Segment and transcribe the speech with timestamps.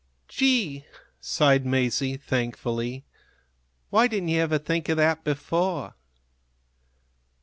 [0.27, 0.87] "Gee!"
[1.19, 3.05] sighed Masie, thankfully.
[3.91, 5.93] "Why didn't you ever think of that before?"